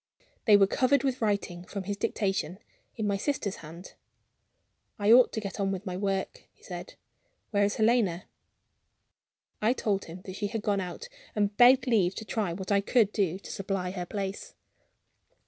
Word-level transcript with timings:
They 0.45 0.57
were 0.57 0.65
covered 0.65 1.03
with 1.03 1.21
writing 1.21 1.63
(from 1.63 1.83
his 1.83 1.95
dictation) 1.95 2.57
in 2.95 3.05
my 3.05 3.17
sister's 3.17 3.57
hand. 3.57 3.93
"I 4.97 5.11
ought 5.11 5.31
to 5.33 5.39
get 5.39 5.59
on 5.59 5.71
with 5.71 5.85
my 5.85 5.95
work," 5.95 6.41
he 6.51 6.63
said. 6.63 6.95
"Where 7.51 7.65
is 7.65 7.75
Helena?" 7.75 8.25
I 9.61 9.73
told 9.73 10.05
him 10.05 10.23
that 10.23 10.35
she 10.37 10.47
had 10.47 10.63
gone 10.63 10.81
out, 10.81 11.07
and 11.35 11.55
begged 11.55 11.85
leave 11.85 12.15
to 12.15 12.25
try 12.25 12.51
what 12.51 12.71
I 12.71 12.81
could 12.81 13.11
do 13.13 13.37
to 13.37 13.51
supply 13.51 13.91
her 13.91 14.07
place. 14.07 14.55